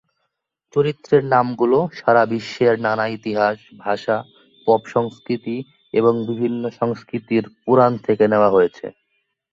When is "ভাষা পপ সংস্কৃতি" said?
3.79-5.55